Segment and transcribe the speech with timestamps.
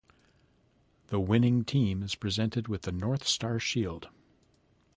[1.09, 4.09] The winning team is presented with the North Star Shield.